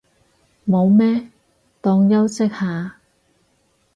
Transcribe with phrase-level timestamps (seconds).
[0.67, 1.29] 冇咩，
[1.79, 2.95] 當休息下